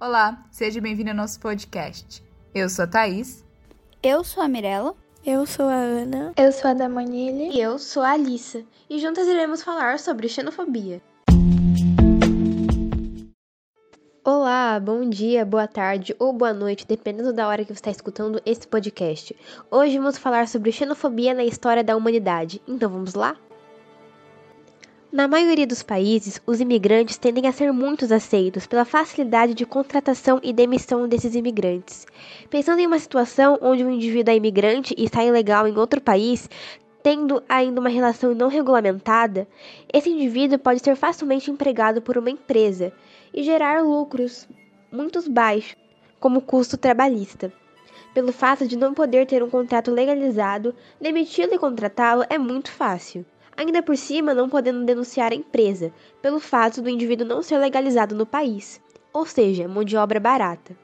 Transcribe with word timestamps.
Olá, 0.00 0.44
seja 0.52 0.80
bem-vindo 0.80 1.10
ao 1.10 1.16
nosso 1.16 1.40
podcast. 1.40 2.22
Eu 2.54 2.68
sou 2.68 2.84
a 2.84 2.86
Thaís. 2.86 3.44
Eu 4.00 4.22
sou 4.22 4.40
a 4.40 4.46
Mirella. 4.46 4.94
Eu 5.26 5.44
sou 5.44 5.66
a 5.66 5.74
Ana. 5.74 6.32
Eu 6.36 6.52
sou 6.52 6.70
a 6.70 6.74
Damanile. 6.74 7.50
E 7.50 7.60
eu 7.60 7.80
sou 7.80 8.04
a 8.04 8.12
Alissa. 8.12 8.62
E 8.88 9.00
juntas 9.00 9.26
iremos 9.26 9.60
falar 9.60 9.98
sobre 9.98 10.28
xenofobia. 10.28 11.02
Olá, 14.24 14.78
bom 14.78 15.10
dia, 15.10 15.44
boa 15.44 15.66
tarde 15.66 16.14
ou 16.16 16.32
boa 16.32 16.52
noite, 16.52 16.86
dependendo 16.86 17.32
da 17.32 17.48
hora 17.48 17.64
que 17.64 17.74
você 17.74 17.80
está 17.80 17.90
escutando 17.90 18.40
esse 18.46 18.68
podcast. 18.68 19.34
Hoje 19.68 19.98
vamos 19.98 20.16
falar 20.16 20.46
sobre 20.46 20.70
xenofobia 20.70 21.34
na 21.34 21.42
história 21.42 21.82
da 21.82 21.96
humanidade. 21.96 22.62
Então 22.68 22.88
vamos 22.88 23.14
lá? 23.14 23.36
Na 25.10 25.26
maioria 25.26 25.66
dos 25.66 25.82
países, 25.82 26.38
os 26.46 26.60
imigrantes 26.60 27.16
tendem 27.16 27.46
a 27.46 27.52
ser 27.52 27.72
muitos 27.72 28.12
aceitos 28.12 28.66
pela 28.66 28.84
facilidade 28.84 29.54
de 29.54 29.64
contratação 29.64 30.38
e 30.42 30.52
demissão 30.52 31.08
desses 31.08 31.34
imigrantes. 31.34 32.06
Pensando 32.50 32.80
em 32.80 32.86
uma 32.86 32.98
situação 32.98 33.58
onde 33.62 33.82
um 33.82 33.90
indivíduo 33.90 34.34
é 34.34 34.36
imigrante 34.36 34.94
e 34.98 35.06
está 35.06 35.24
ilegal 35.24 35.66
em 35.66 35.78
outro 35.78 35.98
país, 35.98 36.46
tendo 37.02 37.42
ainda 37.48 37.80
uma 37.80 37.88
relação 37.88 38.34
não 38.34 38.48
regulamentada, 38.48 39.48
esse 39.90 40.10
indivíduo 40.10 40.58
pode 40.58 40.80
ser 40.84 40.94
facilmente 40.94 41.50
empregado 41.50 42.02
por 42.02 42.18
uma 42.18 42.28
empresa 42.28 42.92
e 43.32 43.42
gerar 43.42 43.82
lucros 43.82 44.46
muito 44.92 45.22
baixos, 45.30 45.74
como 46.20 46.42
custo 46.42 46.76
trabalhista. 46.76 47.50
Pelo 48.12 48.30
fato 48.30 48.68
de 48.68 48.76
não 48.76 48.92
poder 48.92 49.26
ter 49.26 49.42
um 49.42 49.48
contrato 49.48 49.90
legalizado, 49.90 50.74
demiti-lo 51.00 51.54
e 51.54 51.58
contratá-lo 51.58 52.26
é 52.28 52.36
muito 52.36 52.70
fácil 52.70 53.24
ainda 53.58 53.82
por 53.82 53.96
cima 53.96 54.32
não 54.32 54.48
podendo 54.48 54.84
denunciar 54.84 55.32
a 55.32 55.34
empresa, 55.34 55.92
pelo 56.22 56.38
fato 56.38 56.80
do 56.80 56.88
indivíduo 56.88 57.26
não 57.26 57.42
ser 57.42 57.58
legalizado 57.58 58.14
no 58.14 58.24
país, 58.24 58.80
ou 59.12 59.26
seja, 59.26 59.66
mão 59.66 59.82
de 59.82 59.96
obra 59.96 60.20
barata, 60.20 60.76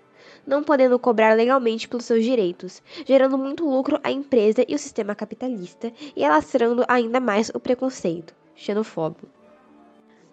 não 0.44 0.64
podendo 0.64 0.98
cobrar 0.98 1.36
legalmente 1.36 1.88
pelos 1.88 2.04
seus 2.04 2.24
direitos, 2.24 2.82
gerando 3.06 3.38
muito 3.38 3.64
lucro 3.64 4.00
à 4.02 4.10
empresa 4.10 4.64
e 4.66 4.74
o 4.74 4.78
sistema 4.78 5.14
capitalista 5.14 5.92
e 6.16 6.24
alastrando 6.24 6.84
ainda 6.88 7.20
mais 7.20 7.48
o 7.54 7.60
preconceito 7.60 8.34
xenofóbico. 8.56 9.28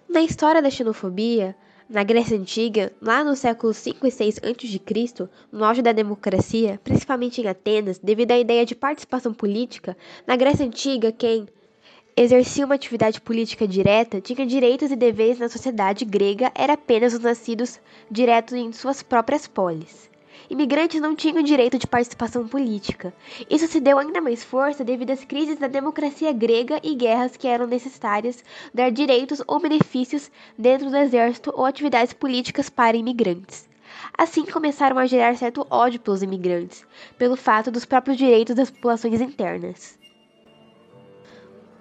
Na 0.09 0.21
história 0.21 0.63
da 0.63 0.71
xenofobia, 0.71 1.55
na 1.87 2.03
Grécia 2.03 2.35
Antiga, 2.35 2.91
lá 2.99 3.23
no 3.23 3.35
século 3.35 3.71
5 3.71 4.07
e 4.07 4.11
6 4.11 4.37
a.C., 4.39 5.29
no 5.51 5.63
auge 5.63 5.83
da 5.83 5.91
democracia, 5.91 6.79
principalmente 6.83 7.39
em 7.39 7.47
Atenas, 7.47 7.99
devido 7.99 8.31
à 8.31 8.39
ideia 8.39 8.65
de 8.65 8.73
participação 8.73 9.31
política, 9.31 9.95
na 10.25 10.35
Grécia 10.35 10.65
Antiga, 10.65 11.11
quem, 11.11 11.47
exercia 12.15 12.65
uma 12.65 12.75
atividade 12.75 13.21
política 13.21 13.67
direta, 13.67 14.21
tinha 14.21 14.45
direitos 14.45 14.91
e 14.91 14.95
deveres 14.95 15.39
na 15.39 15.49
sociedade 15.49 16.05
grega, 16.05 16.51
era 16.53 16.73
apenas 16.73 17.13
os 17.13 17.19
nascidos 17.19 17.79
diretos 18.09 18.53
em 18.53 18.71
suas 18.71 19.01
próprias 19.01 19.47
polis. 19.47 20.09
Imigrantes 20.49 20.99
não 20.99 21.15
tinham 21.15 21.41
direito 21.41 21.77
de 21.77 21.87
participação 21.87 22.45
política. 22.45 23.13
Isso 23.49 23.67
se 23.67 23.79
deu 23.79 23.97
ainda 23.97 24.19
mais 24.19 24.43
força 24.43 24.83
devido 24.83 25.11
às 25.11 25.23
crises 25.23 25.57
da 25.57 25.67
democracia 25.67 26.33
grega 26.33 26.79
e 26.83 26.93
guerras 26.93 27.37
que 27.37 27.47
eram 27.47 27.65
necessárias 27.65 28.43
dar 28.73 28.91
direitos 28.91 29.41
ou 29.47 29.61
benefícios 29.61 30.29
dentro 30.57 30.89
do 30.89 30.97
exército 30.97 31.53
ou 31.55 31.65
atividades 31.65 32.11
políticas 32.11 32.69
para 32.69 32.97
imigrantes. 32.97 33.69
Assim 34.17 34.45
começaram 34.45 34.97
a 34.97 35.05
gerar 35.05 35.37
certo 35.37 35.65
ódio 35.69 36.01
pelos 36.01 36.21
imigrantes, 36.21 36.85
pelo 37.17 37.37
fato 37.37 37.71
dos 37.71 37.85
próprios 37.85 38.17
direitos 38.17 38.55
das 38.55 38.69
populações 38.69 39.21
internas. 39.21 40.00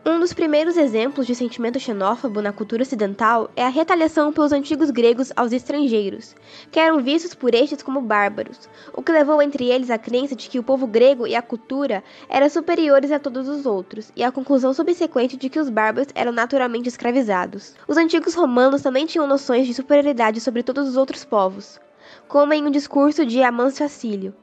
Um 0.02 0.18
dos 0.18 0.32
primeiros 0.32 0.78
exemplos 0.78 1.26
de 1.26 1.34
sentimento 1.34 1.78
xenófobo 1.78 2.40
na 2.40 2.54
cultura 2.54 2.82
ocidental 2.82 3.50
é 3.54 3.66
a 3.66 3.68
retaliação 3.68 4.32
pelos 4.32 4.50
antigos 4.50 4.90
gregos 4.90 5.30
aos 5.36 5.52
estrangeiros, 5.52 6.34
que 6.70 6.80
eram 6.80 7.02
vistos 7.02 7.34
por 7.34 7.54
estes 7.54 7.82
como 7.82 8.00
bárbaros, 8.00 8.66
o 8.94 9.02
que 9.02 9.12
levou 9.12 9.42
entre 9.42 9.68
eles 9.68 9.90
a 9.90 9.98
crença 9.98 10.34
de 10.34 10.48
que 10.48 10.58
o 10.58 10.62
povo 10.62 10.86
grego 10.86 11.26
e 11.26 11.36
a 11.36 11.42
cultura 11.42 12.02
eram 12.30 12.48
superiores 12.48 13.12
a 13.12 13.18
todos 13.18 13.46
os 13.46 13.66
outros, 13.66 14.10
e 14.16 14.24
a 14.24 14.32
conclusão 14.32 14.72
subsequente 14.72 15.36
de 15.36 15.50
que 15.50 15.60
os 15.60 15.68
bárbaros 15.68 16.08
eram 16.14 16.32
naturalmente 16.32 16.88
escravizados. 16.88 17.74
Os 17.86 17.98
antigos 17.98 18.34
romanos 18.34 18.80
também 18.80 19.04
tinham 19.04 19.26
noções 19.26 19.66
de 19.66 19.74
superioridade 19.74 20.40
sobre 20.40 20.62
todos 20.62 20.88
os 20.88 20.96
outros 20.96 21.26
povos, 21.26 21.78
como 22.26 22.54
em 22.54 22.66
um 22.66 22.70
discurso 22.70 23.26
de 23.26 23.42
Amâncio 23.42 23.84
Acílio. 23.84 24.34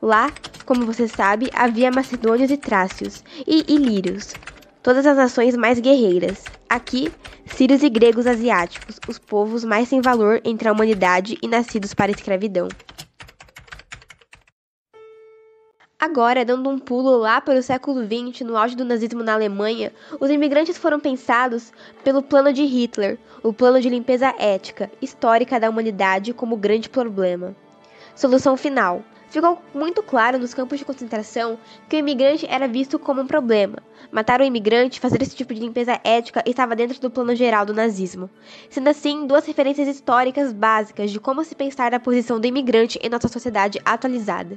Lá, 0.00 0.32
como 0.66 0.86
você 0.86 1.06
sabe, 1.08 1.50
havia 1.54 1.90
macedônios 1.90 2.50
e 2.50 2.56
trácios, 2.56 3.22
e 3.46 3.64
ilírios, 3.72 4.36
todas 4.82 5.06
as 5.06 5.16
nações 5.16 5.56
mais 5.56 5.80
guerreiras. 5.80 6.44
Aqui, 6.68 7.12
sírios 7.46 7.82
e 7.82 7.88
gregos 7.88 8.26
asiáticos, 8.26 9.00
os 9.08 9.18
povos 9.18 9.64
mais 9.64 9.88
sem 9.88 10.00
valor 10.00 10.40
entre 10.44 10.68
a 10.68 10.72
humanidade 10.72 11.38
e 11.42 11.48
nascidos 11.48 11.94
para 11.94 12.10
a 12.10 12.14
escravidão. 12.14 12.68
Agora, 16.04 16.44
dando 16.44 16.68
um 16.68 16.78
pulo 16.78 17.16
lá 17.16 17.40
para 17.40 17.58
o 17.58 17.62
século 17.62 18.04
XX, 18.04 18.42
no 18.42 18.58
auge 18.58 18.76
do 18.76 18.84
nazismo 18.84 19.22
na 19.22 19.32
Alemanha, 19.32 19.90
os 20.20 20.28
imigrantes 20.28 20.76
foram 20.76 21.00
pensados 21.00 21.72
pelo 22.04 22.22
plano 22.22 22.52
de 22.52 22.62
Hitler, 22.62 23.18
o 23.42 23.54
plano 23.54 23.80
de 23.80 23.88
limpeza 23.88 24.34
ética, 24.38 24.90
histórica 25.00 25.58
da 25.58 25.70
humanidade 25.70 26.34
como 26.34 26.58
grande 26.58 26.90
problema. 26.90 27.56
Solução 28.14 28.56
final. 28.56 29.02
Ficou 29.28 29.60
muito 29.74 30.00
claro 30.00 30.38
nos 30.38 30.54
campos 30.54 30.78
de 30.78 30.84
concentração 30.84 31.58
que 31.88 31.96
o 31.96 31.98
imigrante 31.98 32.46
era 32.48 32.68
visto 32.68 32.96
como 33.00 33.20
um 33.20 33.26
problema. 33.26 33.78
Matar 34.12 34.40
o 34.40 34.44
imigrante, 34.44 35.00
fazer 35.00 35.20
esse 35.20 35.34
tipo 35.34 35.52
de 35.52 35.60
limpeza 35.60 36.00
ética 36.04 36.40
estava 36.46 36.76
dentro 36.76 37.00
do 37.00 37.10
plano 37.10 37.34
geral 37.34 37.66
do 37.66 37.74
nazismo. 37.74 38.30
Sendo 38.70 38.88
assim, 38.88 39.26
duas 39.26 39.44
referências 39.44 39.88
históricas 39.88 40.52
básicas 40.52 41.10
de 41.10 41.18
como 41.18 41.42
se 41.42 41.56
pensar 41.56 41.92
a 41.92 41.98
posição 41.98 42.38
do 42.38 42.46
imigrante 42.46 43.00
em 43.02 43.08
nossa 43.08 43.26
sociedade 43.26 43.80
atualizada. 43.84 44.56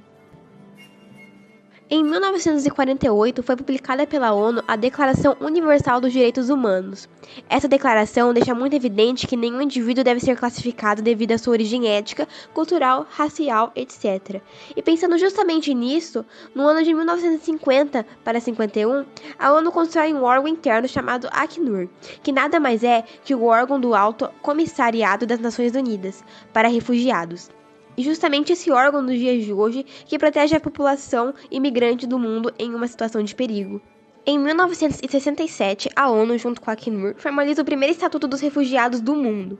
Em 1.89 2.03
1948 2.03 3.41
foi 3.41 3.55
publicada 3.55 4.05
pela 4.05 4.33
ONU 4.33 4.61
a 4.67 4.75
Declaração 4.75 5.37
Universal 5.39 6.01
dos 6.01 6.11
Direitos 6.11 6.49
Humanos. 6.49 7.07
Essa 7.47 7.65
declaração 7.65 8.33
deixa 8.33 8.53
muito 8.53 8.75
evidente 8.75 9.25
que 9.25 9.37
nenhum 9.37 9.61
indivíduo 9.61 10.03
deve 10.03 10.19
ser 10.19 10.37
classificado 10.37 11.01
devido 11.01 11.31
à 11.31 11.37
sua 11.37 11.53
origem 11.53 11.87
étnica, 11.87 12.27
cultural, 12.53 13.07
racial, 13.09 13.71
etc. 13.73 14.41
E 14.75 14.81
pensando 14.81 15.17
justamente 15.17 15.73
nisso, 15.73 16.25
no 16.53 16.67
ano 16.67 16.83
de 16.83 16.93
1950 16.93 18.05
para 18.21 18.41
51, 18.41 19.05
a 19.39 19.53
ONU 19.53 19.71
constrói 19.71 20.13
um 20.13 20.23
órgão 20.23 20.49
interno 20.49 20.89
chamado 20.89 21.29
Acnur, 21.31 21.87
que 22.21 22.33
nada 22.33 22.59
mais 22.59 22.83
é 22.83 23.05
que 23.23 23.33
o 23.33 23.45
órgão 23.45 23.79
do 23.79 23.95
Alto 23.95 24.29
Comissariado 24.41 25.25
das 25.25 25.39
Nações 25.39 25.73
Unidas 25.73 26.21
para 26.51 26.67
Refugiados 26.67 27.49
e 27.97 28.03
justamente 28.03 28.53
esse 28.53 28.71
órgão 28.71 29.01
nos 29.01 29.17
dias 29.17 29.43
de 29.43 29.51
hoje 29.51 29.83
que 30.05 30.19
protege 30.19 30.55
a 30.55 30.59
população 30.59 31.33
imigrante 31.49 32.05
do 32.05 32.19
mundo 32.19 32.53
em 32.59 32.73
uma 32.73 32.87
situação 32.87 33.23
de 33.23 33.33
perigo. 33.33 33.81
Em 34.29 34.37
1967, 34.37 35.89
a 35.95 36.09
ONU, 36.09 36.37
junto 36.37 36.59
com 36.59 36.69
a 36.69 36.73
Acnur, 36.73 37.15
formaliza 37.17 37.61
o 37.61 37.65
primeiro 37.65 37.93
Estatuto 37.93 38.27
dos 38.27 38.41
Refugiados 38.41 38.99
do 38.99 39.15
mundo. 39.15 39.57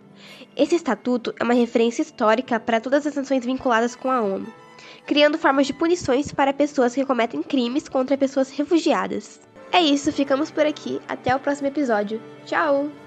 Esse 0.58 0.76
estatuto 0.76 1.34
é 1.40 1.44
uma 1.44 1.54
referência 1.54 2.02
histórica 2.02 2.60
para 2.60 2.82
todas 2.82 3.08
as 3.08 3.16
nações 3.16 3.46
vinculadas 3.46 3.96
com 3.96 4.12
a 4.12 4.20
ONU, 4.20 4.54
criando 5.06 5.38
formas 5.38 5.68
de 5.68 5.74
punições 5.74 6.34
para 6.34 6.52
pessoas 6.52 6.94
que 6.94 7.06
cometem 7.06 7.42
crimes 7.42 7.88
contra 7.88 8.18
pessoas 8.18 8.52
refugiadas. 8.52 9.40
É 9.72 9.80
isso, 9.80 10.12
ficamos 10.12 10.52
por 10.52 10.66
aqui. 10.66 11.00
Até 11.08 11.34
o 11.34 11.40
próximo 11.40 11.70
episódio. 11.70 12.22
Tchau! 12.46 13.07